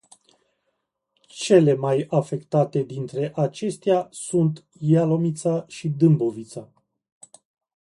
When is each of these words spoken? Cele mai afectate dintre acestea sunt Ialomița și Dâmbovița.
Cele 1.27 1.73
mai 1.75 2.05
afectate 2.09 2.83
dintre 2.83 3.31
acestea 3.35 4.07
sunt 4.11 4.65
Ialomița 4.79 5.65
și 5.67 5.89
Dâmbovița. 5.89 6.69